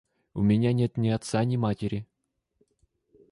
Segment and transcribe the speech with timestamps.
[0.33, 2.07] –У меня нет ни отца, ни матери.